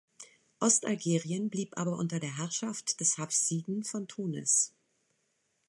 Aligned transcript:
Ostalgerien 0.59 1.51
blieb 1.51 1.77
aber 1.77 1.95
unter 1.95 2.19
der 2.19 2.35
Herrschaft 2.35 2.99
der 2.99 3.05
Hafsiden 3.19 3.83
von 3.83 4.07
Tunis. 4.07 4.73